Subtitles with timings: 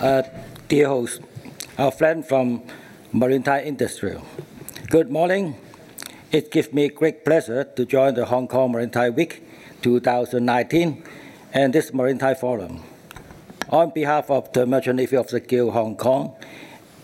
[0.00, 0.22] uh,
[0.68, 1.20] dear host,
[1.76, 2.62] our friend from
[3.12, 4.18] Maritime Industry.
[4.90, 5.56] Good morning.
[6.30, 9.42] It gives me great pleasure to join the Hong Kong Maritime Week
[9.82, 11.02] 2019
[11.52, 12.82] and this Maritime Forum.
[13.70, 16.36] On behalf of the Merchant Navy of the Guild Hong Kong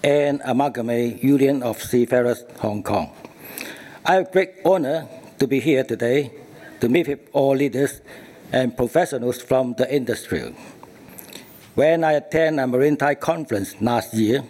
[0.03, 3.11] and Amalgamate Union of Seafarers Hong Kong,
[4.05, 5.09] I have great honor
[5.39, 6.31] to be here today
[6.81, 8.01] to meet with all leaders
[8.53, 10.55] and professionals from the industry.
[11.75, 14.45] When I attended a maritime conference last year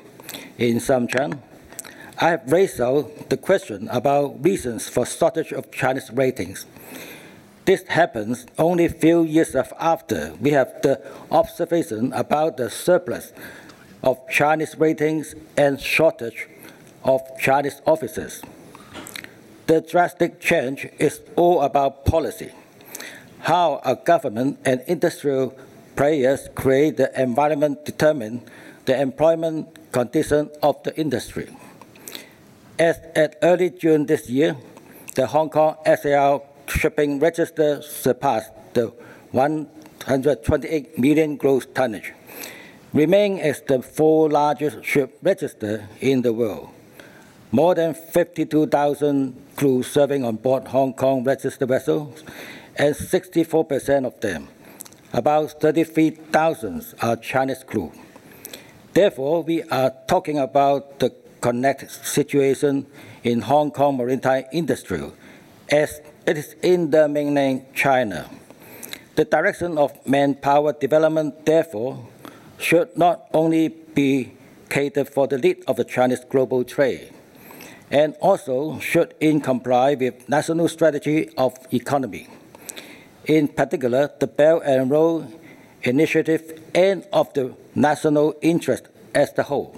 [0.59, 1.39] in Samchan,
[2.21, 6.67] I have raised out the question about reasons for shortage of Chinese ratings.
[7.65, 13.33] This happens only a few years after we have the observation about the surplus
[14.03, 16.47] of Chinese ratings and shortage
[17.05, 18.43] of Chinese officers.
[19.67, 22.53] The drastic change is all about policy,
[23.39, 25.57] how a government and industrial
[25.97, 28.43] players create the environment determine
[28.85, 31.49] the employment condition of the industry.
[32.79, 34.57] As at early June this year,
[35.15, 38.93] the Hong Kong SAR shipping register surpassed the
[39.31, 42.13] 128 million gross tonnage,
[42.93, 46.71] remaining as the fourth largest ship register in the world.
[47.53, 52.25] More than 52,000 crews serving on board Hong Kong registered vessels,
[52.77, 54.49] and 64% of them
[55.15, 57.93] about 33,000 are Chinese crew.
[58.93, 62.87] Therefore, we are talking about the connected situation
[63.23, 65.03] in Hong Kong maritime industry
[65.71, 68.29] as it is in the mainland China.
[69.15, 72.09] The direction of manpower development, therefore,
[72.59, 74.33] should not only be
[74.69, 77.13] catered for the lead of the Chinese global trade,
[77.89, 82.29] and also should in comply with national strategy of economy
[83.27, 85.39] in particular the Belt and Road
[85.83, 89.77] Initiative and of the national interest as a whole.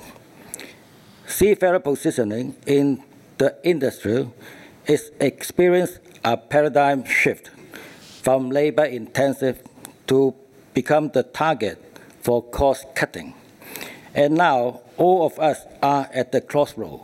[1.26, 3.02] Seafarer positioning in
[3.38, 4.28] the industry
[4.86, 7.50] is experiencing a paradigm shift
[8.22, 9.62] from labor intensive
[10.06, 10.34] to
[10.74, 11.82] become the target
[12.22, 13.34] for cost cutting.
[14.14, 17.00] And now all of us are at the crossroad.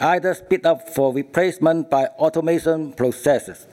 [0.00, 3.66] Either speed up for replacement by automation processes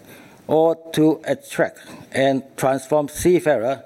[0.49, 1.77] or to attract
[2.11, 3.83] and transform seafarer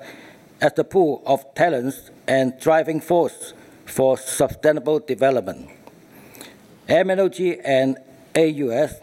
[0.61, 3.53] as the pool of talents and driving force
[3.85, 5.69] for sustainable development.
[6.87, 7.97] MNOG and
[8.33, 9.01] AUS,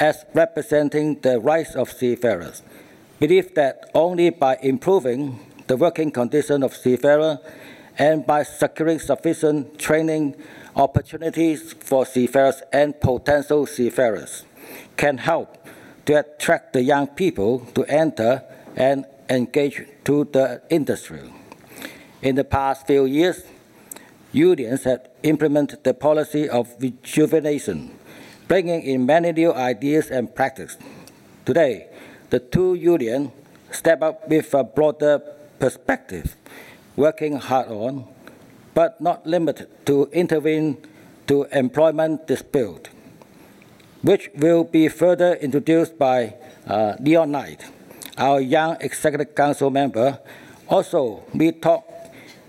[0.00, 2.62] as representing the rights of seafarers,
[3.20, 7.36] believe that only by improving the working condition of seafarers
[7.98, 10.34] and by securing sufficient training
[10.74, 14.46] opportunities for seafarers and potential seafarers
[14.96, 15.58] can help
[16.06, 18.42] to attract the young people to enter
[18.76, 21.32] and engage to the industry.
[22.22, 23.44] In the past few years,
[24.32, 27.96] unions have implemented the policy of rejuvenation,
[28.48, 30.76] bringing in many new ideas and practices.
[31.44, 31.88] Today,
[32.30, 33.30] the two unions
[33.70, 35.20] step up with a broader
[35.58, 36.36] perspective,
[36.96, 38.06] working hard on,
[38.74, 40.76] but not limited to intervene
[41.26, 42.88] to employment dispute
[44.04, 46.34] which will be further introduced by
[46.66, 47.64] uh, Leon Knight,
[48.18, 50.18] our young Executive Council member.
[50.68, 51.88] Also, we talk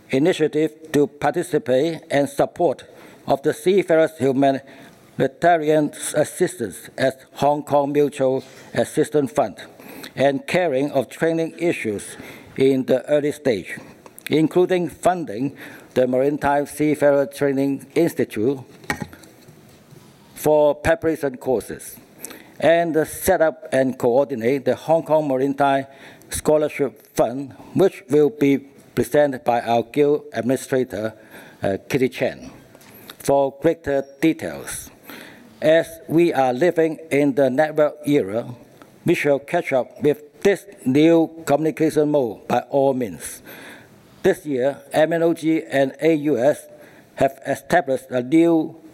[0.10, 2.84] initiative to participate and support
[3.26, 9.58] of the Seafarers Humanitarian Assistance at Hong Kong Mutual Assistance Fund
[10.14, 12.18] and caring of training issues
[12.58, 13.80] in the early stage,
[14.30, 15.56] including funding
[15.94, 18.60] the Maritime Seafarer Training Institute
[20.46, 21.98] for preparation courses
[22.60, 25.88] and set up and coordinate the Hong Kong Maritime
[26.30, 28.60] Scholarship Fund, which will be
[28.94, 31.16] presented by our Guild Administrator,
[31.64, 32.52] uh, Kitty Chen,
[33.18, 34.92] for greater details.
[35.64, 38.54] As we are living in the network era,
[39.04, 43.42] we shall catch up with this new communication mode by all means.
[44.22, 46.68] This year, MNOG and AUS
[47.16, 48.85] have established a new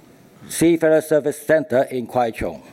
[0.50, 2.64] Seafarer Service Center in Kwai Chung,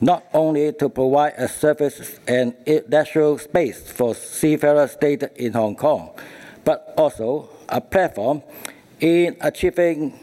[0.00, 6.10] not only to provide a service and industrial space for seafarers stayed in Hong Kong,
[6.64, 8.42] but also a platform
[9.00, 10.18] in achieving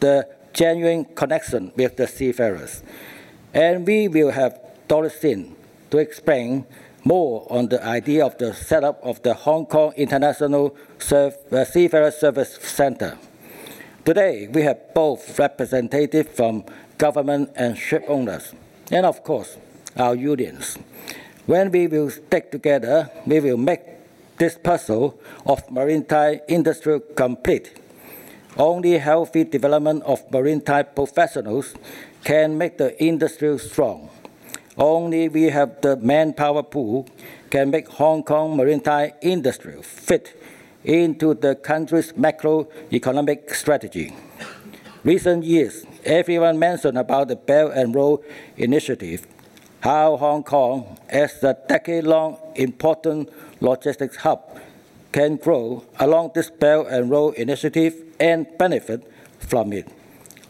[0.00, 2.82] the genuine connection with the seafarers.
[3.52, 5.56] And we will have Doris Sin
[5.90, 6.66] to explain
[7.04, 12.10] more on the idea of the setup of the Hong Kong International Surf, uh, Seafarer
[12.10, 13.18] Service Center.
[14.06, 16.62] Today, we have both representatives from
[16.96, 18.54] government and ship owners,
[18.92, 19.58] and of course,
[19.96, 20.78] our unions.
[21.46, 23.80] When we will stick together, we will make
[24.38, 27.80] this puzzle of maritime industry complete.
[28.56, 31.74] Only healthy development of maritime professionals
[32.22, 34.08] can make the industry strong.
[34.78, 37.08] Only we have the manpower pool
[37.50, 40.30] can make Hong Kong maritime industry fit
[40.86, 44.14] into the country's macroeconomic strategy.
[45.02, 48.20] Recent years, everyone mentioned about the Belt and Road
[48.56, 49.26] Initiative,
[49.80, 53.28] how Hong Kong, as a decade-long important
[53.60, 54.40] logistics hub,
[55.12, 59.02] can grow along this Belt and Road Initiative and benefit
[59.38, 59.88] from it.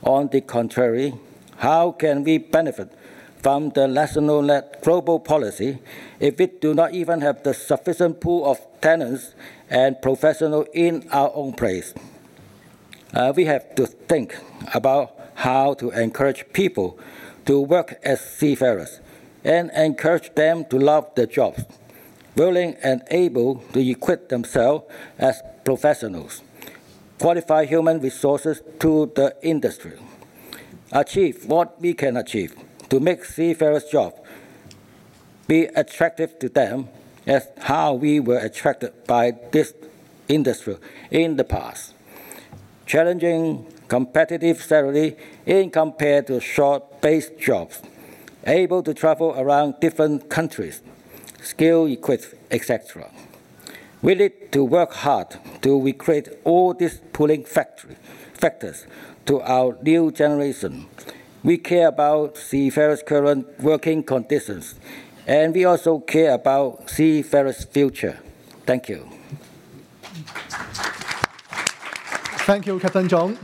[0.02, 1.14] On the contrary,
[1.56, 2.92] how can we benefit
[3.46, 5.78] from the national-led global policy
[6.18, 9.36] if we do not even have the sufficient pool of tenants
[9.70, 11.94] and professionals in our own place?
[13.14, 14.36] Uh, we have to think
[14.74, 16.98] about how to encourage people
[17.44, 18.98] to work as seafarers
[19.44, 21.62] and encourage them to love their jobs,
[22.34, 24.84] willing and able to equip themselves
[25.18, 26.42] as professionals,
[27.20, 29.96] qualify human resources to the industry,
[30.90, 34.14] achieve what we can achieve to make seafarers' job
[35.46, 36.88] be attractive to them
[37.26, 39.74] as how we were attracted by this
[40.28, 40.76] industry
[41.10, 41.94] in the past.
[42.84, 47.82] Challenging competitive salary in compared to short-based jobs,
[48.46, 50.82] able to travel around different countries,
[51.42, 53.10] skill equipped, etc.
[54.02, 57.96] We need to work hard to recreate all these pulling factory,
[58.34, 58.86] factors
[59.26, 60.86] to our new generation.
[61.46, 64.74] We care about seafarers' current working conditions,
[65.28, 68.18] and we also care about seafarers' future.
[68.66, 69.08] Thank you.
[72.46, 73.38] Thank you, Captain Chung.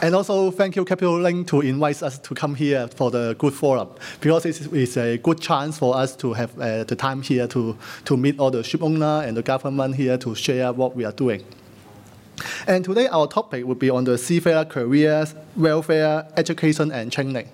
[0.00, 3.52] And also thank you, Capital Link, to invite us to come here for the good
[3.52, 3.90] forum,
[4.22, 7.76] because it is a good chance for us to have uh, the time here to,
[8.06, 11.12] to meet all the ship owner and the government here to share what we are
[11.12, 11.44] doing.
[12.66, 17.48] And today our topic will be on the seafarer careers, welfare, education, and training.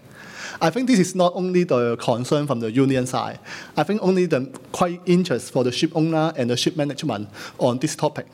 [0.61, 3.39] I think this is not only the concern from the union side.
[3.77, 7.79] I think only the quite interest for the ship owner and the ship management on
[7.79, 8.27] this topic.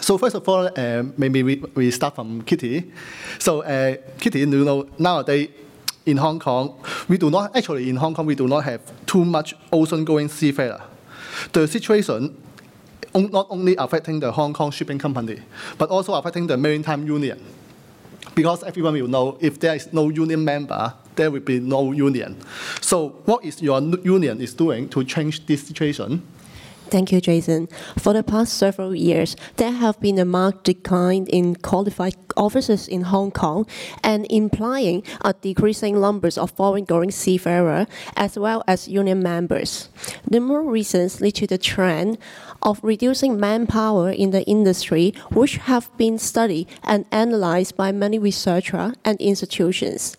[0.00, 2.92] So first of all, uh, maybe we, we start from Kitty.
[3.38, 5.50] So uh, Kitty, you know, nowadays
[6.04, 9.24] in Hong Kong, we do not, actually in Hong Kong, we do not have too
[9.24, 10.82] much ocean-going seafarer.
[11.52, 12.36] The situation
[13.14, 15.40] not only affecting the Hong Kong shipping company,
[15.78, 17.40] but also affecting the maritime union.
[18.34, 22.36] Because everyone will know if there is no union member, there will be no union.
[22.80, 26.22] So what is your union is doing to change this situation?
[26.90, 27.68] Thank you, Jason.
[27.98, 33.02] For the past several years, there have been a marked decline in qualified officers in
[33.02, 33.66] Hong Kong
[34.02, 37.86] and implying a decreasing numbers of foreign-going seafarers
[38.16, 39.88] as well as union members.
[40.28, 42.18] The more reasons lead to the trend
[42.62, 48.92] of reducing manpower in the industry, which have been studied and analyzed by many researchers
[49.04, 50.16] and institutions.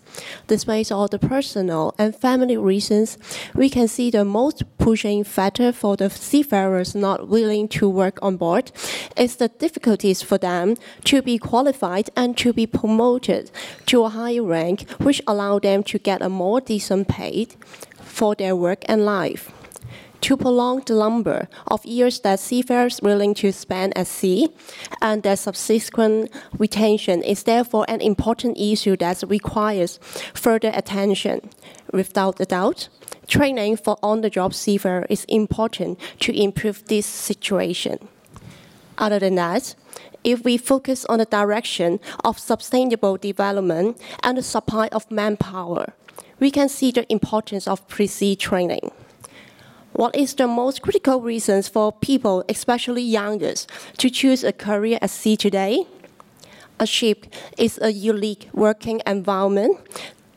[0.48, 3.18] Despite all the personal and family reasons,
[3.54, 8.38] we can see the most pushing factor for the seafarers not willing to work on
[8.38, 8.72] board
[9.18, 10.76] is the difficulties for them
[11.06, 13.52] to be qualified and to be promoted
[13.88, 17.56] to a higher rank, which allow them to get a more decent paid
[18.00, 19.55] for their work and life
[20.26, 24.50] to prolong the number of years that seafarers willing to spend at sea,
[25.00, 30.00] and their subsequent retention is therefore an important issue that requires
[30.34, 31.48] further attention.
[31.94, 32.90] Without a doubt,
[33.28, 38.00] training for on-the-job seafarer is important to improve this situation.
[38.98, 39.76] Other than that,
[40.24, 45.94] if we focus on the direction of sustainable development and the supply of manpower,
[46.40, 48.90] we can see the importance of pre-sea training.
[49.96, 53.66] What is the most critical reasons for people, especially youngers,
[53.98, 55.88] to choose a career at sea today?
[56.82, 59.78] A ship is a unique working environment.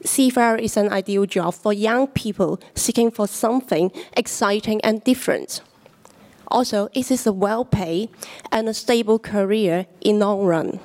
[0.05, 5.61] Seafarer is an ideal job for young people seeking for something exciting and different.
[6.47, 8.11] Also, it is a well-paid
[8.53, 10.79] and a stable career in long run,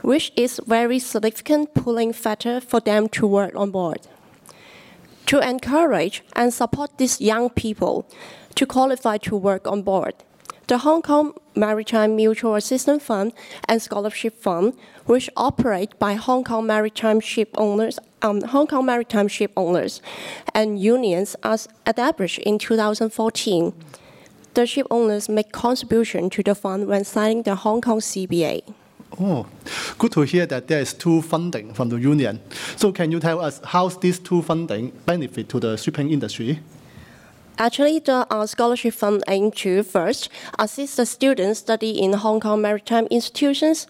[0.00, 4.08] which is very significant pulling factor for them to work on board
[5.30, 8.04] to encourage and support these young people
[8.56, 10.12] to qualify to work on board.
[10.66, 13.32] The Hong Kong Maritime Mutual Assistance Fund
[13.68, 14.74] and Scholarship Fund,
[15.06, 20.02] which operate by Hong Kong maritime ship owners, um, Hong Kong maritime ship owners
[20.52, 23.72] and unions, as established in 2014.
[24.54, 28.62] The ship owners make contribution to the fund when signing the Hong Kong CBA.
[29.18, 29.46] Oh,
[29.98, 32.40] good to hear that there is two funding from the union.
[32.76, 36.60] So can you tell us how these two funding benefit to the shipping industry?
[37.58, 42.62] Actually, the uh, scholarship fund aims to first assist the students study in Hong Kong
[42.62, 43.86] maritime institutions,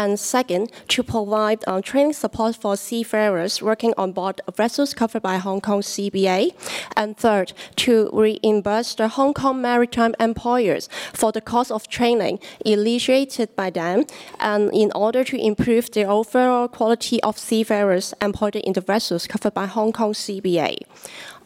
[0.00, 5.36] and second, to provide uh, training support for seafarers working on board vessels covered by
[5.36, 6.54] Hong Kong CBA,
[6.96, 13.54] and third, to reimburse the Hong Kong maritime employers for the cost of training initiated
[13.56, 14.04] by them,
[14.38, 19.52] and in order to improve the overall quality of seafarers employed in the vessels covered
[19.52, 20.78] by Hong Kong CBA.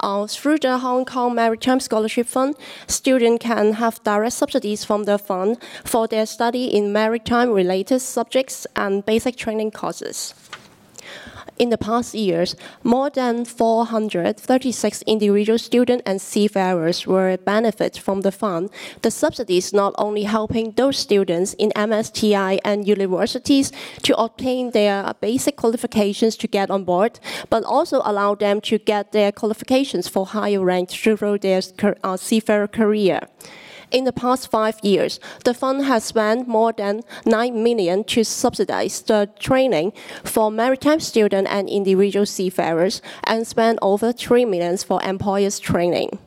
[0.05, 2.57] Uh, through the Hong Kong Maritime Scholarship Fund,
[2.87, 8.44] students can have direct subsidies from the fund for their study in maritime-related subjects
[8.77, 10.35] and basic training courses.
[11.57, 18.33] In the past years, more than 436 individual students and seafarers were benefit from the
[18.33, 18.71] fund.
[19.03, 23.71] The subsidies not only helping those students in MSTI and universities
[24.03, 27.21] to obtain their basic qualifications to get on board,
[27.51, 31.63] but also allow them to get their qualifications for higher rank through their
[32.03, 33.21] uh, seafarer career.
[33.95, 39.01] In the past five years, the fund has spent more than 9 million to subsidize
[39.03, 39.93] the training
[40.25, 46.19] for maritime students and individual seafarers and spent over 3 million for employers training.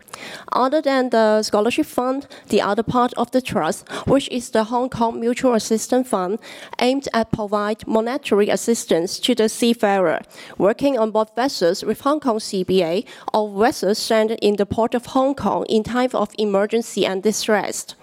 [0.51, 4.89] Other than the scholarship fund, the other part of the trust, which is the Hong
[4.89, 6.39] Kong Mutual Assistance Fund,
[6.79, 10.21] aimed at provide monetary assistance to the seafarer
[10.57, 15.07] working on board vessels with Hong Kong CBA or vessels stranded in the port of
[15.07, 17.95] Hong Kong in time of emergency and distress.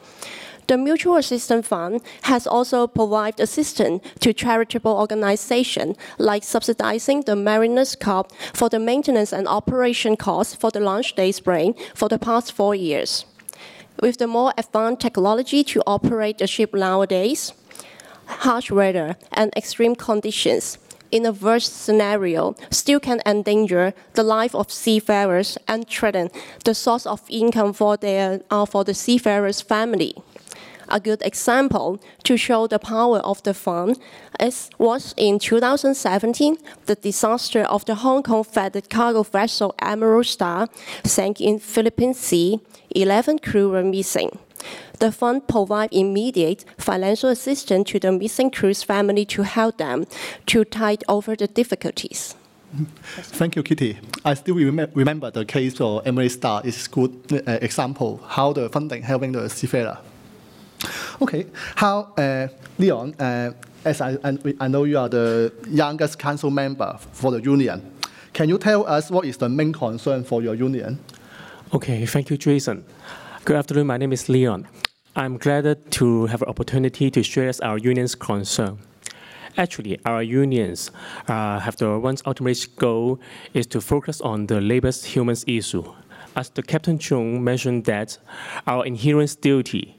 [0.67, 7.95] The Mutual Assistance Fund has also provided assistance to charitable organizations, like subsidizing the Mariners
[7.95, 12.53] Club for the maintenance and operation costs for the launch day spring for the past
[12.53, 13.27] four years.
[14.01, 17.53] With the more advanced technology to operate the ship nowadays,
[18.27, 20.79] harsh weather and extreme conditions
[21.11, 26.31] in a worst scenario still can endanger the life of seafarers and threaten
[26.65, 30.15] the source of income for, their, uh, for the seafarers' family.
[30.89, 33.99] A good example to show the power of the fund
[34.41, 40.69] is, was in 2017, the disaster of the Hong Kong freighted cargo vessel Emerald Star
[41.05, 42.61] sank in Philippine Sea.
[42.95, 44.39] 11 crew were missing.
[45.01, 50.07] The fund provides immediate financial assistance to the missing crew's family to help them
[50.47, 52.37] to tide over the difficulties.
[53.17, 53.99] Thank you, Kitty.
[54.25, 58.53] I still rem remember the case of Emerald Star is a good uh, example how
[58.53, 59.99] the funding helping the seafarer.
[61.23, 63.53] Okay, how, uh, Leon, uh,
[63.85, 64.19] as I,
[64.61, 67.93] I know you are the youngest council member for the union,
[68.33, 70.99] can you tell us what is the main concern for your union?
[71.73, 72.85] Okay, thank you, Jason.
[73.45, 74.67] Good afternoon, my name is Leon.
[75.17, 78.79] I'm glad to have an opportunity to share our union's concern.
[79.57, 80.91] Actually, our unions
[81.29, 83.21] uh, have the one's ultimate goal
[83.53, 85.85] is to focus on the labor's humans issue.
[86.35, 88.19] As the Captain Chung mentioned that
[88.67, 89.97] our inherent duty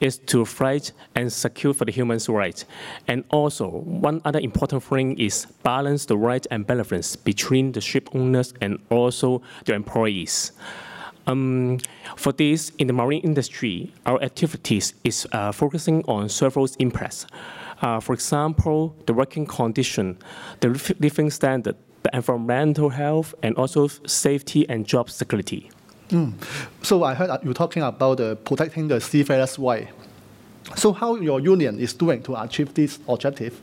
[0.00, 2.64] is to fight and secure for the human rights.
[3.08, 8.08] And also, one other important thing is balance the rights and benefits between the ship
[8.14, 10.52] owners and also the employees.
[11.26, 11.78] Um,
[12.16, 17.26] for this, in the marine industry, our activities is uh, focusing on several impacts.
[17.82, 20.18] Uh, for example, the working condition,
[20.60, 20.68] the
[21.00, 25.70] living standard, the environmental health, and also safety and job security.
[26.10, 26.34] Mm.
[26.82, 29.90] So I heard you talking about uh, protecting the seafarers' way.
[30.76, 33.60] So how your union is doing to achieve this objective?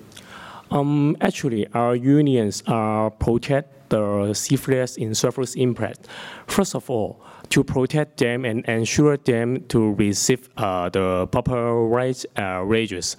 [0.72, 6.08] Um, actually, our unions are protect the seafarers in surface impacts.
[6.48, 12.26] First of all, to protect them and ensure them to receive uh, the proper rights
[12.36, 13.16] uh, wages.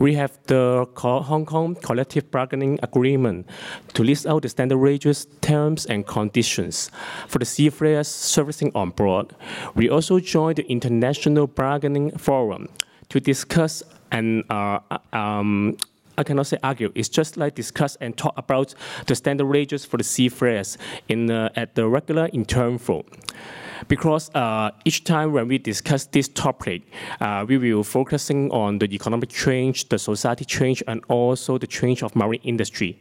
[0.00, 3.46] We have the Hong Kong Collective Bargaining Agreement
[3.94, 6.90] to list out the standard wages, terms, and conditions
[7.28, 9.36] for the seafarers servicing on board.
[9.76, 12.68] We also joined the International Bargaining Forum
[13.10, 14.80] to discuss and uh,
[15.12, 15.76] um,
[16.18, 16.90] I cannot say argue.
[16.96, 18.74] It's just like discuss and talk about
[19.06, 20.76] the standard wages for the seafarers
[21.08, 23.06] in uh, at the regular interval.
[23.86, 26.82] Because uh, each time when we discuss this topic,
[27.20, 32.02] uh, we will focusing on the economic change, the society change, and also the change
[32.02, 33.00] of marine industry.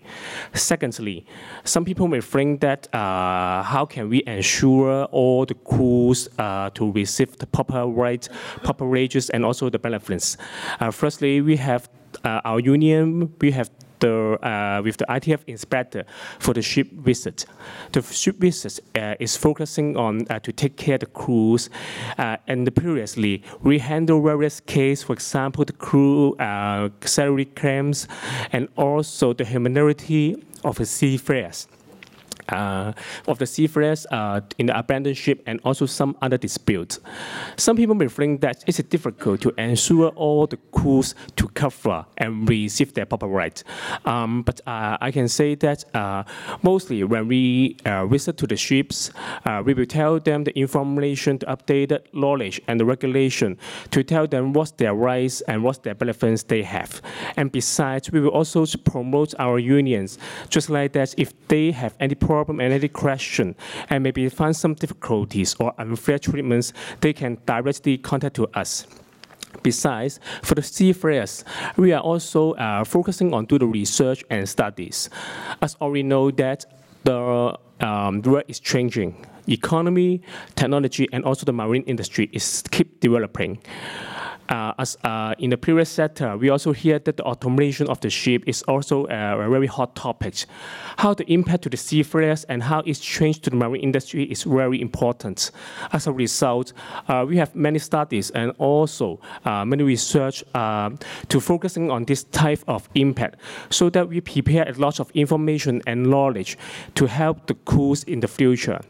[0.53, 1.25] Secondly,
[1.63, 6.91] some people may think that uh, how can we ensure all the crews uh, to
[6.91, 8.29] receive the proper rights,
[8.63, 10.37] proper wages, and also the benefits.
[10.79, 11.89] Uh, firstly, we have
[12.23, 13.69] uh, our union, we have
[13.99, 16.05] the, uh, with the ITF inspector
[16.39, 17.45] for the ship visit.
[17.91, 21.69] The ship visit uh, is focusing on uh, to take care of the crews.
[22.17, 28.07] Uh, and previously, we handle various cases, for example, the crew uh, salary claims,
[28.51, 31.67] and also the humanity of the seafarers.
[32.49, 32.93] Uh,
[33.27, 36.99] of the seafarers uh, in the abandoned ship and also some other disputes.
[37.57, 42.47] Some people may think that it's difficult to ensure all the crews to cover and
[42.47, 43.63] receive their proper rights.
[44.05, 45.83] Um, but uh, I can say that
[46.61, 47.77] mostly when we
[48.07, 49.11] visit to the ships,
[49.65, 53.57] we will tell them the information, the updated knowledge and the regulation
[53.91, 57.01] to tell them what's their rights and what's their benefits they have.
[57.35, 60.17] And besides, we will also promote our unions,
[60.49, 63.55] just like that if they have any problem and any question
[63.89, 68.85] and maybe find some difficulties or unfair treatments, they can directly contact to us.
[69.63, 71.43] Besides, for the seafarers,
[71.77, 75.09] we are also uh, focusing on do the research and studies.
[75.61, 76.65] As already know that
[77.03, 79.25] the um, the world is changing.
[79.47, 80.21] Economy,
[80.55, 83.59] technology, and also the marine industry is keep developing.
[84.49, 88.09] Uh, as uh, in the previous sector, we also hear that the automation of the
[88.09, 90.45] ship is also uh, a very hot topic.
[90.97, 94.43] How the impact to the seafarers and how it's changed to the marine industry is
[94.43, 95.51] very important.
[95.91, 96.73] As a result,
[97.07, 100.89] uh, we have many studies and also uh, many research uh,
[101.29, 103.35] to focusing on this type of impact
[103.69, 106.57] so that we prepare a lot of information and knowledge
[106.95, 108.81] to help the crews in the future.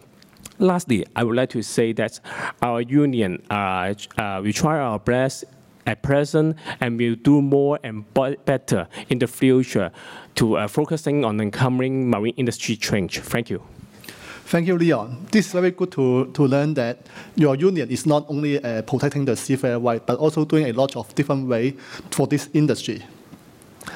[0.59, 2.19] Lastly, I would like to say that
[2.61, 5.45] our union, uh, uh, we try our best
[5.85, 9.91] at present and we'll do more and better in the future
[10.35, 13.19] to uh, focusing on uncovering marine industry change.
[13.19, 13.61] Thank you.
[14.45, 15.27] Thank you, Leon.
[15.31, 19.25] This is very good to, to learn that your union is not only uh, protecting
[19.25, 21.75] the seafarer right, but also doing a lot of different way
[22.11, 23.03] for this industry.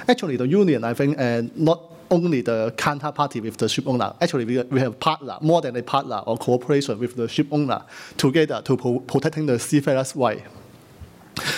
[0.08, 4.14] Actually, the union, I think, uh, not only the counterparty with the ship owner.
[4.22, 7.82] Actually, we, we have partner, more than a partner or cooperation with the ship owner
[8.18, 10.44] together to pro protecting the seafarers' right.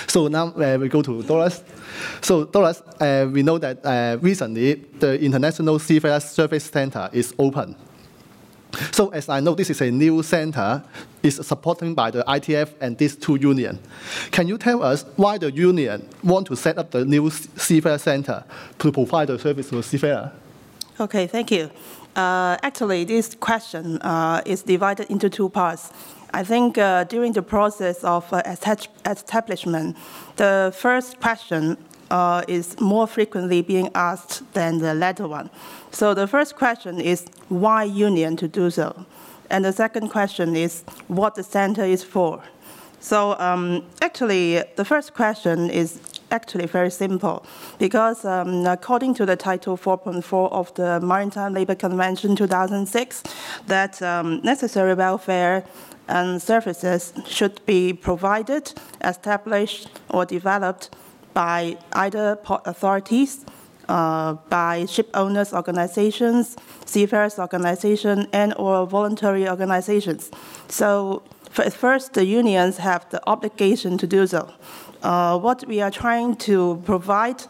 [0.08, 1.64] So now uh, we go to Doris.
[2.22, 7.76] So Doris, uh, we know that uh, recently the International Seafarers Service Center is open.
[8.92, 10.84] So as I know, this is a new center,
[11.22, 13.80] is supported by the ITF and these two unions.
[14.32, 18.44] Can you tell us why the union want to set up the new seafarer center
[18.80, 20.32] to provide the service to seafarer?
[21.00, 21.70] Okay, thank you.
[22.16, 25.92] Uh, actually, this question uh, is divided into two parts.
[26.34, 28.42] I think uh, during the process of uh,
[29.06, 29.98] establishment,
[30.36, 31.78] the first question
[32.14, 35.50] uh, is more frequently being asked than the latter one.
[35.92, 39.06] So the first question is why union to do so?
[39.50, 42.44] And the second question is what the center is for.
[43.00, 46.00] So um, actually, the first question is
[46.30, 47.46] actually very simple
[47.80, 53.24] because um, according to the Title 4.4 of the Maritime Labour Convention 2006,
[53.68, 55.66] that um, necessary welfare
[56.08, 58.72] and services should be provided,
[59.04, 60.90] established, or developed
[61.34, 63.46] by either port authorities,
[63.90, 70.32] uh, by ship owners organizations, seafarers organizations, and or voluntary organizations.
[70.70, 71.24] So
[71.58, 74.52] at first, the unions have the obligation to do so.
[75.02, 77.44] Uh, what we are trying to provide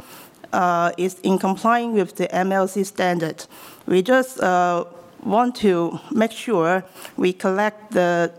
[0.52, 3.46] uh, is in complying with the MLC standard.
[3.86, 4.86] We just uh,
[5.24, 6.84] want to make sure
[7.18, 8.32] we collect the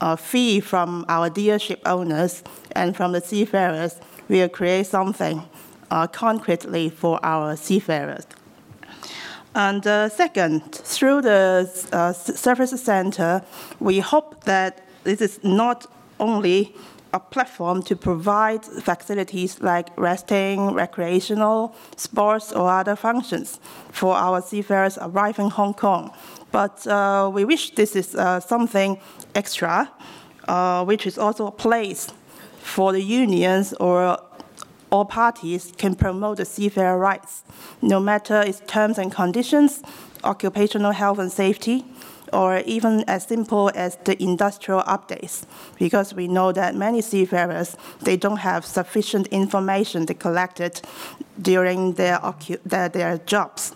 [0.00, 3.96] uh, fee from our dear ship owners and from the seafarers.
[4.28, 5.42] We'll create something
[5.90, 8.26] uh, concretely for our seafarers.
[9.54, 11.64] And uh, second, through the
[12.12, 13.42] service center,
[13.80, 15.86] we hope that this is not
[16.20, 16.74] only
[17.12, 23.58] a platform to provide facilities like resting, recreational, sports, or other functions
[23.90, 26.12] for our seafarers arriving in Hong Kong.
[26.52, 29.00] But uh, we wish this is uh, something
[29.34, 29.90] extra,
[30.46, 32.12] uh, which is also a place
[32.60, 34.18] for the unions or
[34.90, 37.42] all parties can promote the seafarer rights,
[37.82, 39.82] no matter its terms and conditions,
[40.24, 41.84] occupational health and safety,
[42.32, 45.44] or even as simple as the industrial updates,
[45.78, 50.80] because we know that many seafarers, they don't have sufficient information they collected
[51.40, 52.20] during their,
[52.64, 53.74] their, their jobs.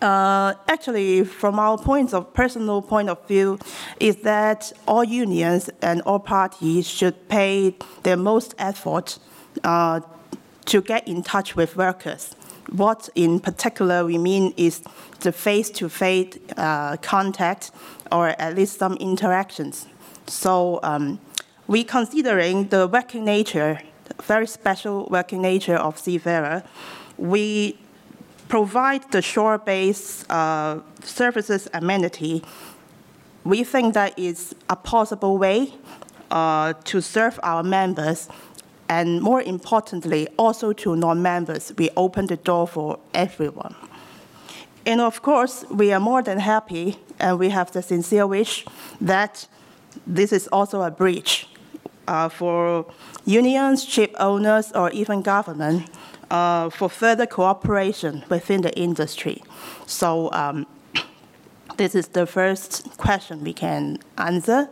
[0.00, 3.58] Uh, actually, from our point of personal point of view,
[3.98, 9.18] is that all unions and all parties should pay their most effort
[9.64, 10.00] uh,
[10.64, 12.34] to get in touch with workers
[12.70, 14.82] what in particular we mean is
[15.20, 17.70] the face-to-face uh, contact
[18.12, 19.86] or at least some interactions.
[20.26, 21.20] So um,
[21.66, 23.80] we considering the working nature,
[24.22, 26.62] very special working nature of seafarer,
[27.16, 27.78] we
[28.50, 32.42] provide the shore-based uh, services amenity.
[33.44, 35.72] We think that is a possible way
[36.30, 38.28] uh, to serve our members
[38.88, 43.76] and more importantly, also to non-members, we open the door for everyone.
[44.84, 48.64] And of course, we are more than happy and we have the sincere wish
[49.00, 49.46] that
[50.08, 51.46] this is also a breach
[52.08, 52.84] uh, for
[53.24, 55.88] unions, ship owners, or even government
[56.30, 59.42] uh, for further cooperation within the industry.
[59.86, 60.66] So um,
[61.76, 64.68] this is the first question we can answer.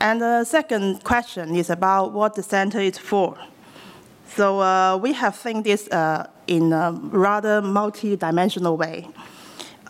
[0.00, 3.36] And the second question is about what the center is for.
[4.34, 9.08] So uh, we have think this uh, in a rather multi-dimensional way.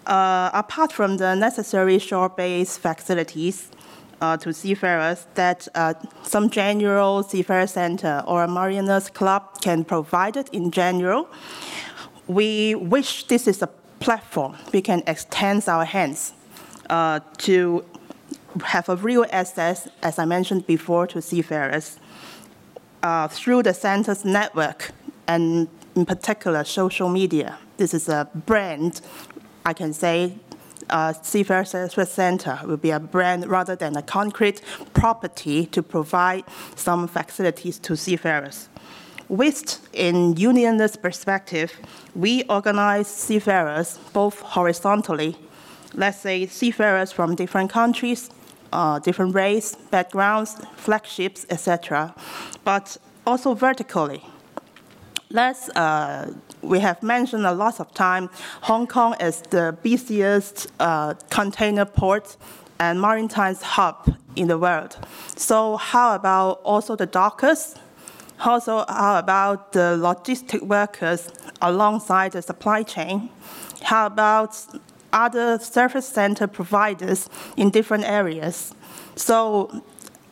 [0.07, 3.71] Uh, apart from the necessary shore-based facilities
[4.20, 10.48] uh, to seafarers that uh, some general seafarer center or mariners club can provide it
[10.50, 11.28] in general,
[12.26, 16.33] we wish this is a platform we can extend our hands
[16.88, 17.85] uh, to
[18.64, 21.98] have a real access, as I mentioned before, to seafarers
[23.02, 24.90] uh, through the center's network
[25.26, 27.59] and in particular social media.
[27.76, 29.00] This is a brand,
[29.64, 30.35] I can say,
[30.90, 34.61] uh, Seafarer Service Center will be a brand rather than a concrete
[34.92, 36.44] property to provide
[36.76, 38.68] some facilities to seafarers.
[39.29, 41.72] With in unionist perspective,
[42.16, 45.37] we organize seafarers both horizontally,
[45.94, 48.31] let's say seafarers from different countries,
[48.72, 52.14] uh, different race, backgrounds, flagships, etc.,
[52.64, 54.22] but also vertically.
[55.31, 58.31] Let's, uh, we have mentioned a lot of time,
[58.62, 62.37] Hong Kong is the busiest uh, container port
[62.79, 64.96] and maritime hub in the world.
[65.37, 67.77] So how about also the dockers?
[68.42, 71.29] Also, how about the logistic workers
[71.61, 73.29] alongside the supply chain?
[73.83, 74.57] How about
[75.12, 78.75] other service center providers in different areas?
[79.14, 79.83] So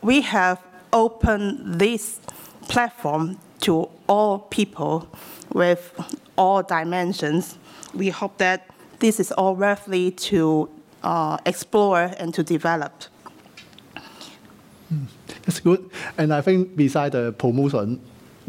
[0.00, 0.58] we have
[0.92, 2.18] opened this
[2.62, 5.08] platform to all people
[5.52, 5.92] with
[6.36, 7.58] all dimensions.
[7.94, 8.68] We hope that
[9.00, 10.68] this is all worthy to
[11.02, 13.04] uh, explore and to develop.
[15.42, 15.90] That's good.
[16.16, 18.00] And I think beside the promotion,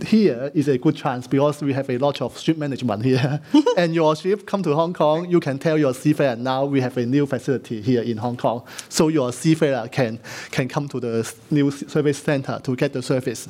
[0.06, 3.42] here is a good chance because we have a lot of ship management here.
[3.78, 6.98] and your ship come to Hong Kong, you can tell your seafarer now we have
[6.98, 8.64] a new facility here in Hong Kong.
[8.88, 10.20] So your seafarer can,
[10.52, 13.48] can come to the new service center to get the service.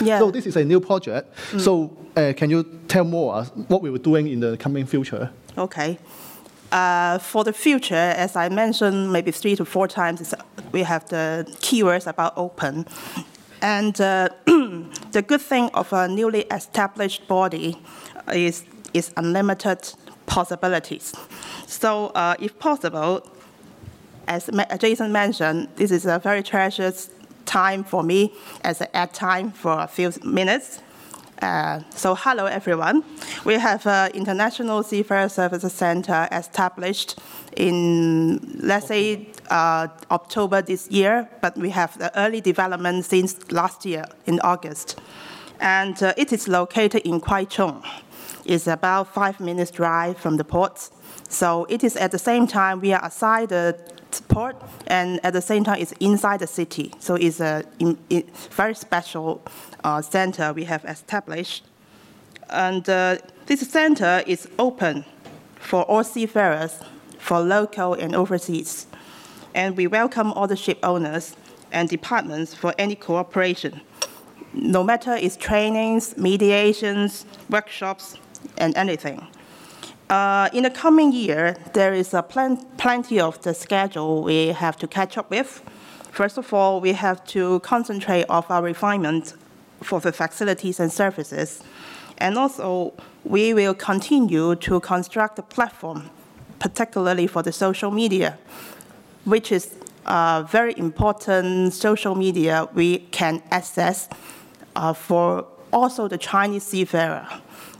[0.00, 0.18] Yeah.
[0.18, 1.34] So this is a new project.
[1.58, 5.30] So uh, can you tell more what we were doing in the coming future?
[5.56, 5.98] Okay.
[6.70, 10.34] Uh, for the future, as I mentioned maybe three to four times,
[10.72, 12.86] we have the keywords about open.
[13.62, 17.76] And uh, the good thing of a newly established body
[18.32, 19.94] is, is unlimited
[20.26, 21.14] possibilities.
[21.66, 23.26] So uh, if possible,
[24.26, 27.10] as Jason mentioned, this is a very precious
[27.48, 28.32] time for me
[28.62, 30.82] as an ad time for a few minutes.
[31.40, 33.02] Uh, so hello everyone.
[33.44, 37.18] We have an International Seafarer Services Center established
[37.56, 43.86] in, let's say, uh, October this year, but we have the early development since last
[43.86, 45.00] year in August.
[45.60, 47.82] And uh, it is located in Kwai Chung.
[48.44, 50.90] It's about five minutes drive from the port.
[51.28, 53.76] So it is at the same time we are outside the
[54.28, 56.92] port and at the same time it's inside the city.
[56.98, 59.42] So it's a in, in very special
[59.84, 61.64] uh, center we have established.
[62.50, 65.04] And uh, this center is open
[65.56, 66.80] for all seafarers,
[67.18, 68.86] for local and overseas.
[69.54, 71.36] And we welcome all the ship owners
[71.72, 73.80] and departments for any cooperation,
[74.54, 78.16] no matter it's trainings, mediations, workshops,
[78.56, 79.26] and anything.
[80.10, 84.76] Uh, in the coming year, there is a plen- plenty of the schedule we have
[84.78, 85.62] to catch up with.
[86.10, 89.34] First of all, we have to concentrate on our refinement
[89.82, 91.62] for the facilities and services.
[92.16, 92.94] And also,
[93.24, 96.08] we will continue to construct a platform,
[96.58, 98.38] particularly for the social media,
[99.24, 99.74] which is
[100.06, 104.08] a very important social media we can access
[104.74, 107.28] uh, for also the Chinese seafarer,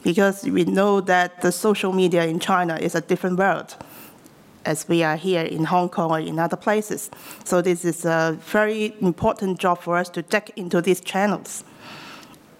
[0.03, 3.77] because we know that the social media in China is a different world
[4.65, 7.11] as we are here in Hong Kong or in other places.
[7.45, 11.65] So this is a very important job for us to dig into these channels.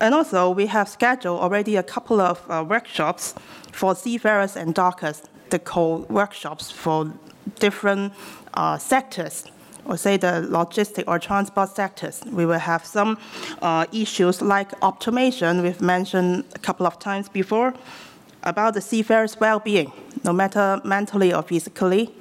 [0.01, 3.35] And also, we have scheduled already a couple of uh, workshops
[3.73, 7.13] for seafarers and dockers, the co-workshops for
[7.59, 8.13] different
[8.55, 9.45] uh, sectors,
[9.89, 12.23] or say the logistic or transport sectors.
[12.31, 13.19] We will have some
[13.63, 17.75] uh, issues like automation, we've mentioned a couple of times before,
[18.43, 19.93] about the seafarers' well-being,
[20.25, 22.15] no matter mentally or physically,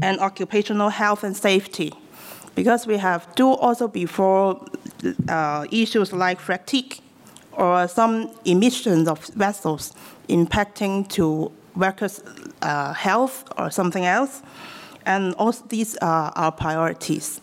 [0.00, 1.92] and occupational health and safety.
[2.54, 4.64] Because we have do also before
[5.28, 7.00] uh, issues like fatigue
[7.52, 9.94] or some emissions of vessels
[10.28, 12.22] impacting to workers'
[12.60, 14.42] uh, health or something else.
[15.06, 17.40] And also these are our priorities.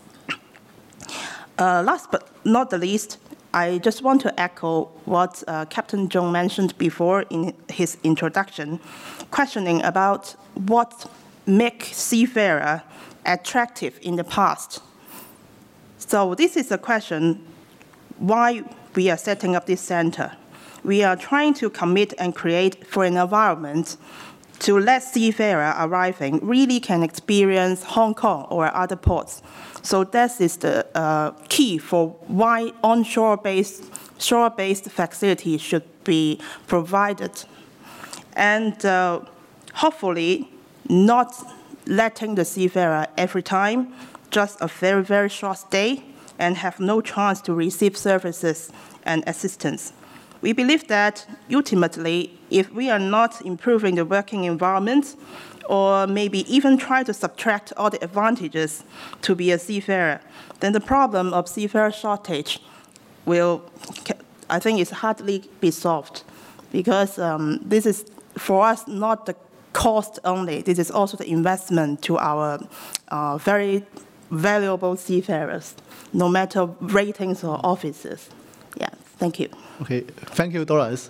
[1.57, 3.17] Uh, last but not the least,
[3.53, 8.79] I just want to echo what uh, Captain Chung mentioned before in his introduction,
[9.31, 11.09] questioning about what
[11.45, 12.83] make seafarer
[13.25, 14.81] attractive in the past.
[15.97, 17.45] So this is a question
[18.19, 18.63] why
[18.95, 20.31] we are setting up this center.
[20.83, 23.97] We are trying to commit and create for an environment
[24.59, 29.41] to let seafarer arriving really can experience Hong Kong or other ports.
[29.81, 33.83] So this is the uh, key for why onshore-based,
[34.21, 37.45] shore-based facilities should be provided.
[38.33, 39.21] And uh,
[39.73, 40.49] hopefully
[40.89, 41.33] not
[41.85, 43.93] letting the seafarer every time,
[44.31, 46.03] just a very, very short stay
[46.37, 48.71] and have no chance to receive services
[49.03, 49.93] and assistance.
[50.41, 55.15] We believe that ultimately, if we are not improving the working environment,
[55.67, 58.83] or maybe even try to subtract all the advantages
[59.21, 60.19] to be a seafarer,
[60.61, 62.59] then the problem of seafarer shortage
[63.25, 63.61] will,
[64.49, 66.23] I think, is hardly be solved,
[66.71, 68.05] because um, this is
[68.37, 69.35] for us not the
[69.73, 70.61] cost only.
[70.61, 72.59] This is also the investment to our
[73.09, 73.85] uh, very
[74.31, 75.75] valuable seafarers,
[76.13, 78.29] no matter ratings or offices.
[78.77, 79.49] Yeah, thank you.
[79.81, 81.09] Okay, thank you, Doris.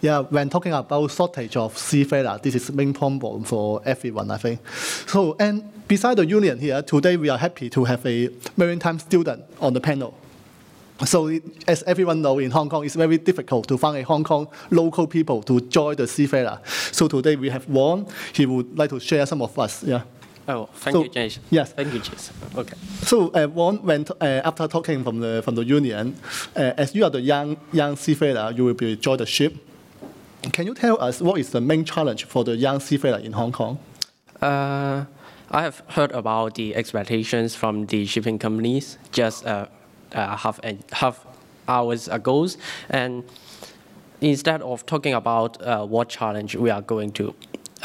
[0.00, 4.66] Yeah, when talking about shortage of seafarer, this is main problem for everyone, I think.
[5.06, 9.44] So, and beside the union here, today we are happy to have a maritime student
[9.60, 10.16] on the panel.
[11.04, 11.28] So,
[11.68, 15.06] as everyone knows, in Hong Kong, it's very difficult to find a Hong Kong local
[15.06, 16.58] people to join the seafarer.
[16.92, 18.06] So today we have one.
[18.32, 19.84] He would like to share some of us.
[19.84, 20.04] Yeah.
[20.48, 21.42] Oh, thank So- you, Jason.
[21.50, 21.72] yes.
[21.72, 22.34] Thank you, Jason.
[22.56, 22.76] Okay.
[23.02, 26.16] So uh, one, when uh, after talking from the from the union,
[26.56, 29.54] uh, as you are the young young seafarer, you will be join the ship.
[30.52, 33.50] Can you tell us what is the main challenge for the young seafarer in Hong
[33.52, 33.78] Kong?
[34.40, 35.04] Uh,
[35.50, 39.66] I have heard about the expectations from the shipping companies just uh,
[40.12, 41.24] uh, half an, half
[41.68, 42.46] hours ago,
[42.90, 43.24] and
[44.20, 47.34] instead of talking about uh, what challenge we are going to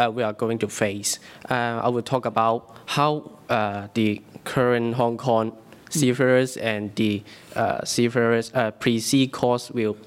[0.10, 5.18] we are going to face, uh, I will talk about how uh, the current Hong
[5.18, 5.56] Kong
[5.90, 7.24] seafarers and the
[7.56, 9.98] uh, seafarers uh, pre-sea course will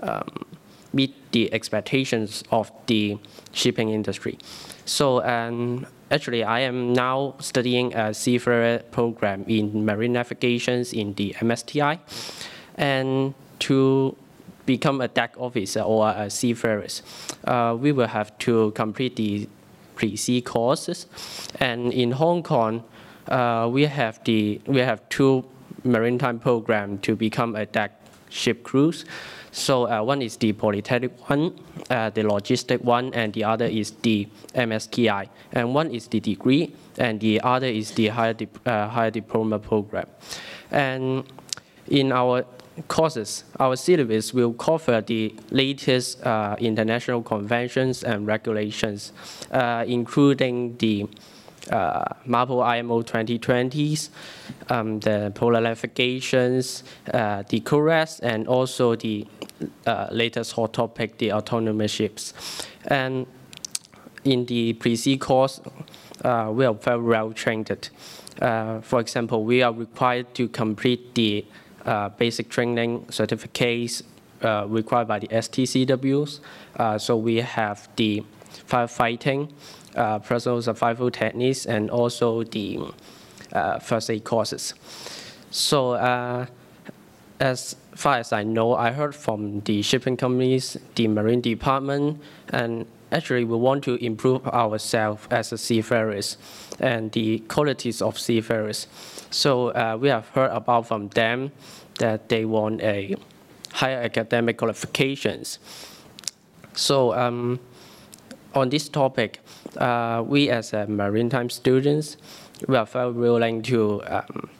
[0.00, 0.44] um,
[0.92, 3.18] meet the expectations of the
[3.52, 4.38] shipping industry.
[4.84, 11.34] So um, actually, I am now studying a seafarer program in marine navigations in the
[11.38, 11.98] MSTI,
[12.76, 14.16] and to
[14.66, 16.86] become a deck officer or a seafarer,
[17.44, 19.48] uh, we will have to complete the
[19.96, 21.06] pre-sea courses,
[21.60, 22.84] and in Hong Kong,
[23.28, 25.44] uh, we have the we have two
[25.84, 27.92] maritime program to become a deck
[28.28, 29.04] ship cruise.
[29.52, 31.58] So uh, one is the polytechnic one,
[31.90, 35.28] uh, the logistic one, and the other is the MSTI.
[35.52, 39.58] And one is the degree, and the other is the higher, dip, uh, higher diploma
[39.58, 40.06] program.
[40.70, 41.24] And
[41.88, 42.44] in our
[42.88, 49.12] courses, our syllabus will cover the latest uh, international conventions and regulations,
[49.50, 51.06] uh, including the
[51.70, 54.08] uh, MARPOL IMO 2020s,
[54.70, 59.26] um, the polar navigations, uh, the CORES, and also the
[59.86, 62.32] uh, latest hot topic, the autonomous ships.
[62.86, 63.26] And
[64.24, 65.60] in the pre-sea course,
[66.24, 67.90] uh, we are very well trained.
[68.40, 71.44] Uh, for example, we are required to complete the
[72.18, 74.02] basic training certificates
[74.42, 76.40] uh, required by the STCWs.
[76.76, 78.24] Uh, so we have the
[78.68, 79.50] firefighting,
[79.96, 82.78] uh, personal survival techniques, and also the
[83.52, 84.74] uh, first aid courses.
[85.50, 86.46] So uh,
[87.38, 92.86] as far as I know, I heard from the shipping companies, the marine department, and
[93.12, 96.36] actually we want to improve ourselves as a seafarers
[96.78, 98.86] and the qualities of seafarers.
[99.30, 101.52] So uh, we have heard about from them
[101.98, 103.14] that they want a
[103.72, 105.58] higher academic qualifications.
[106.74, 107.60] So um,
[108.54, 109.40] on this topic,
[109.76, 112.16] uh, we as a maritime students,
[112.66, 114.50] we are very willing to um,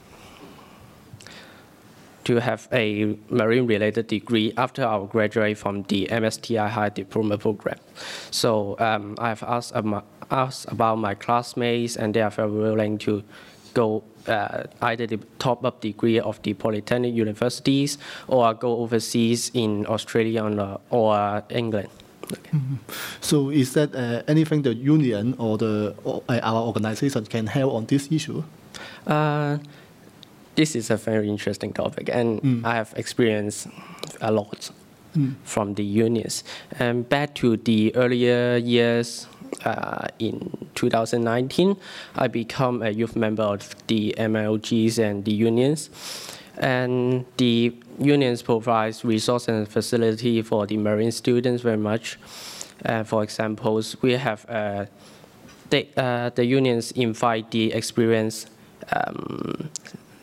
[2.23, 7.79] to have a marine-related degree after our graduate from the MSTI High Diploma program.
[8.29, 13.23] So um, I've asked, um, asked about my classmates, and they are very willing to
[13.73, 20.43] go uh, either the top-up degree of the polytechnic universities or go overseas in Australia
[20.89, 21.89] or, England.
[22.31, 22.57] Okay.
[23.19, 27.85] So is that uh, anything the union or the uh, our organization can help on
[27.85, 28.43] this issue?
[29.05, 29.57] Uh,
[30.55, 33.67] this is a very interesting topic, and I have experienced
[34.21, 34.71] a lot
[35.43, 36.43] from the unions.
[36.79, 39.27] And back to the earlier years,
[39.65, 41.77] uh, in 2019,
[42.15, 45.89] I become a youth member of the MLGs and the unions.
[46.57, 52.19] And the unions provides resource and facility for the marine students very much.
[52.83, 54.85] Uh, for examples, we have uh,
[55.69, 58.49] the, uh, the unions invite the experienced
[58.91, 59.69] um,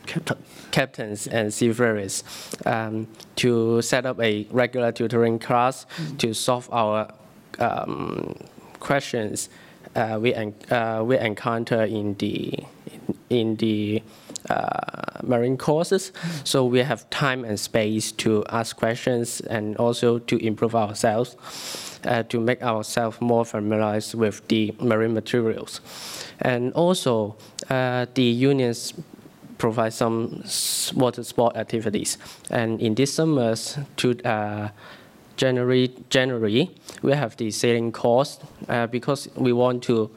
[0.06, 0.38] Captain.
[0.70, 2.24] captains and seafarers
[2.66, 5.86] um, to set up a regular tutoring class
[6.18, 7.12] to solve our
[7.58, 8.34] um,
[8.80, 9.48] questions
[9.94, 12.52] uh, we, en- uh, we encounter in the
[13.30, 14.02] in the
[14.48, 16.12] uh, marine courses.
[16.44, 21.36] So we have time and space to ask questions and also to improve ourselves,
[22.04, 25.80] uh, to make ourselves more familiarized with the marine materials.
[26.40, 27.36] And also,
[27.68, 28.94] uh, the unions
[29.58, 30.42] provide some
[30.94, 32.16] water sport activities.
[32.50, 34.16] And in this summers, to
[35.38, 36.70] January, January,
[37.02, 40.10] we have the sailing course uh, because we want to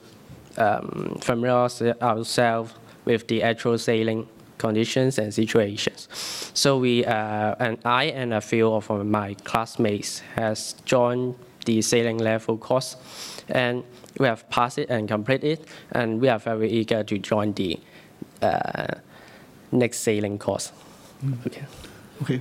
[0.57, 2.73] um, familiarize ourselves
[3.05, 6.07] with the actual sailing conditions and situations.
[6.53, 12.17] So we uh, and I and a few of my classmates has joined the sailing
[12.17, 12.97] level course,
[13.47, 13.83] and
[14.19, 17.79] we have passed it and completed it, and we are very eager to join the
[18.41, 18.95] uh,
[19.71, 20.71] next sailing course.
[21.45, 21.65] Okay.
[22.21, 22.39] Okay,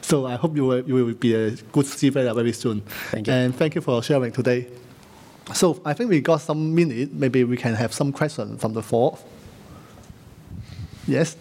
[0.00, 2.80] so I hope you will, you will be a good seafarer very soon.
[3.10, 3.32] Thank you.
[3.32, 4.66] And thank you for sharing today.
[5.54, 7.12] So I think we got some minute.
[7.12, 9.18] Maybe we can have some questions from the floor.
[11.06, 11.36] Yes.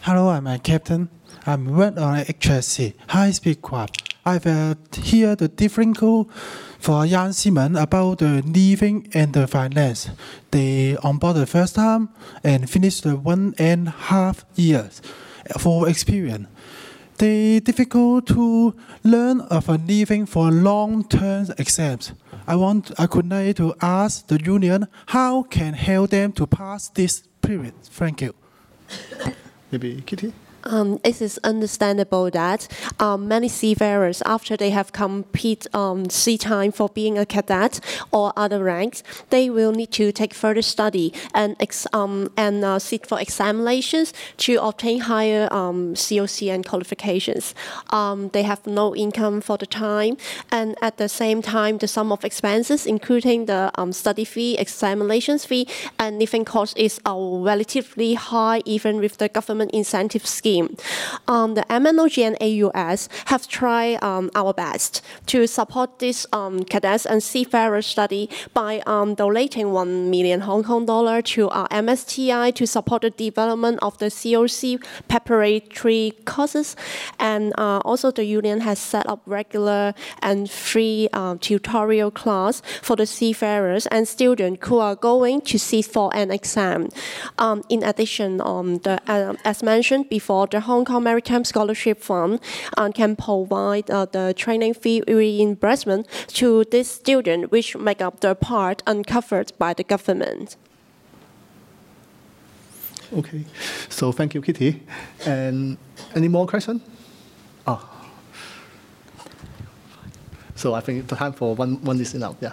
[0.00, 1.08] Hello, I'm a captain.
[1.46, 4.14] I'm work on a HSC, high-speed craft.
[4.26, 6.30] I've uh, hear the differential
[6.84, 10.10] for young seamen about the living and the finance.
[10.50, 12.10] They on board the first time
[12.44, 15.00] and finish the one and a half years
[15.58, 16.46] for experience.
[17.16, 22.12] They difficult to learn of a living for long-term exams.
[22.46, 26.90] I want I could like to ask the union how can help them to pass
[26.90, 27.72] this period.
[27.82, 28.34] Thank you.
[29.72, 30.34] Maybe Kitty.
[30.64, 36.72] Um, it is understandable that um, many seafarers, after they have complete um, sea time
[36.72, 41.56] for being a cadet or other ranks, they will need to take further study and
[41.92, 47.54] um, and uh, sit for examinations to obtain higher um, COC and qualifications.
[47.90, 50.16] Um, they have no income for the time,
[50.50, 55.44] and at the same time, the sum of expenses, including the um, study fee, examinations
[55.44, 55.66] fee,
[55.98, 60.53] and living cost, is uh, relatively high, even with the government incentive scheme.
[61.28, 67.06] Um, the MNOG and AUS have tried um, our best to support this um, cadets
[67.06, 72.66] and seafarers study by um, donating 1 million Hong Kong dollar to our MSTI to
[72.66, 76.76] support the development of the COC preparatory courses.
[77.18, 82.96] And uh, also the union has set up regular and free uh, tutorial class for
[82.96, 86.88] the seafarers and students who are going to sit for an exam.
[87.38, 92.40] Um, in addition, um, the, uh, as mentioned before, the Hong Kong Maritime Scholarship Fund
[92.76, 98.34] uh, can provide uh, the training fee reimbursement to this student, which make up the
[98.34, 100.56] part uncovered by the government.
[103.12, 103.44] Okay.
[103.88, 104.82] So thank you, Kitty.
[105.24, 105.78] And
[106.14, 106.82] any more questions?
[107.66, 107.90] Oh.
[110.56, 112.36] So I think the time for one, one is enough.
[112.40, 112.52] Yeah.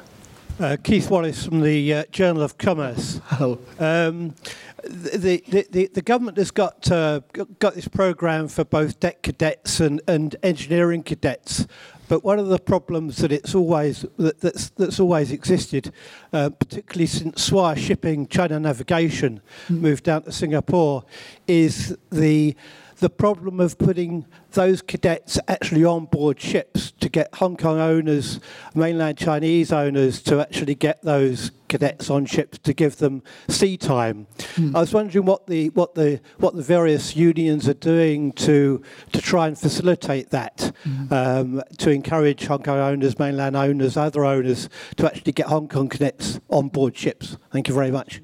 [0.59, 3.19] Uh, Keith Wallis from the uh, Journal of Commerce.
[3.25, 3.59] Hello.
[3.79, 4.35] Um,
[4.83, 7.21] the, the, the, the government has got uh,
[7.59, 11.67] got this program for both deck cadets and, and engineering cadets.
[12.07, 15.93] But one of the problems that it's always that, that's, that's always existed,
[16.33, 21.05] uh, particularly since Swire Shipping China Navigation moved down to Singapore,
[21.47, 22.55] is the
[23.01, 28.39] the problem of putting those cadets actually on board ships to get Hong Kong owners,
[28.75, 34.27] mainland Chinese owners, to actually get those cadets on ships to give them sea time.
[34.75, 38.81] I was wondering what the what the what the various unions are doing to
[39.13, 40.71] to try and facilitate that,
[41.09, 45.89] um, to encourage Hong Kong owners, mainland owners, other owners to actually get Hong Kong
[45.89, 47.37] cadets on board ships.
[47.51, 48.21] Thank you very much.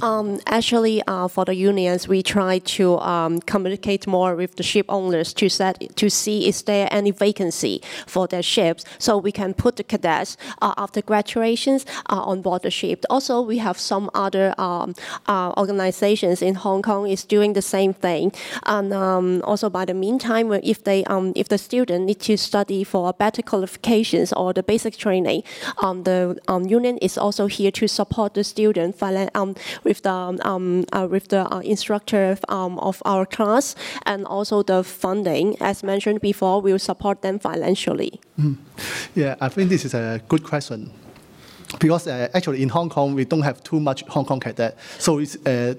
[0.00, 4.86] Um, actually, uh, for the unions, we try to um, communicate more with the ship
[4.88, 9.54] owners to set to see is there any vacancy for their ships, so we can
[9.54, 13.04] put the cadets uh, after graduations uh, on board the ship.
[13.10, 14.94] Also, we have some other um,
[15.26, 18.32] uh, organizations in Hong Kong is doing the same thing,
[18.66, 22.84] and um, also by the meantime, if they um, if the student need to study
[22.84, 25.42] for better qualifications or the basic training,
[25.82, 28.96] um, the union is also here to support the student
[29.84, 33.74] with the um, uh, with the uh, instructor um, of our class,
[34.06, 35.56] and also the funding.
[35.60, 38.20] As mentioned before, will support them financially.
[38.38, 38.56] Mm.
[39.14, 40.90] Yeah, I think this is a good question
[41.78, 45.20] because uh, actually in Hong Kong we don't have too much Hong Kong cadet, so
[45.20, 45.24] uh,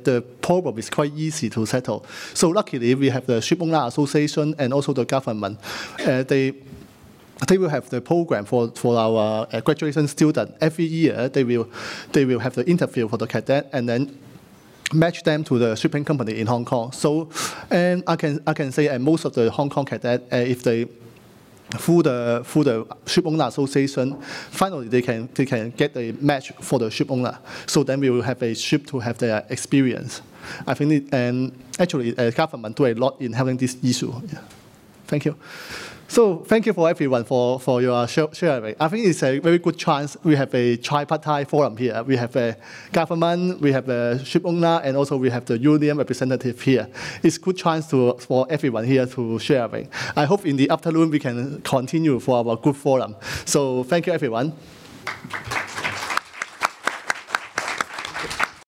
[0.04, 2.06] the problem is quite easy to settle.
[2.34, 5.60] So luckily we have the Ship Association and also the government.
[6.00, 6.54] Uh, they
[7.48, 10.56] they will have the program for, for our uh, graduation student.
[10.62, 11.68] Every year they will
[12.12, 14.18] they will have the interview for the cadet and then
[14.94, 16.91] match them to the shipping company in Hong Kong.
[16.91, 17.30] So
[17.72, 20.64] and I can I can say uh, most of the Hong Kong cadet uh, if
[20.64, 20.88] they
[21.72, 24.22] through the through the ship owner association,
[24.52, 27.39] finally they can they can get a match for the ship owner.
[27.66, 30.22] So then we will have a ship to have their experience.
[30.68, 34.14] I think it, and actually uh, government do a lot in having this issue.
[34.32, 34.39] Yeah.
[35.08, 35.36] Thank you.
[36.14, 38.76] So thank you for everyone for, for your sharing.
[38.80, 40.16] I think it's a very good chance.
[40.24, 42.03] We have a tripartite forum here.
[42.03, 42.55] We have a
[42.91, 46.88] government, we have a ship owner, and also we have the union representative here.
[47.24, 49.89] It's good chance to, for everyone here to sharing.
[50.16, 53.16] I hope in the afternoon we can continue for our good forum.
[53.45, 54.53] So thank you, everyone.